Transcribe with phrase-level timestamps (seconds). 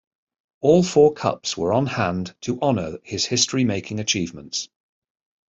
[0.61, 4.67] All four cups were on hand to honor his history making achievements.